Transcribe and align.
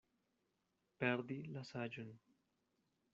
Perdi 1.03 1.37
la 1.57 1.63
saĝon. 1.73 2.11